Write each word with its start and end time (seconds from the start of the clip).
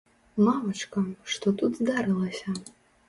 Мамачка, 0.45 1.03
што 1.33 1.53
тут 1.61 1.71
здарылася? 1.81 2.59